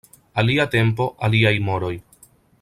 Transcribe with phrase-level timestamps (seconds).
[0.43, 1.95] Alia tempo, aliaj moroj.